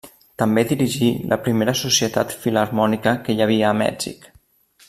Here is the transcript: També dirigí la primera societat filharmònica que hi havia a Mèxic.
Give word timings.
També 0.43 0.63
dirigí 0.71 1.09
la 1.33 1.39
primera 1.49 1.77
societat 1.83 2.35
filharmònica 2.45 3.17
que 3.27 3.37
hi 3.37 3.47
havia 3.47 3.73
a 3.73 3.79
Mèxic. 3.87 4.31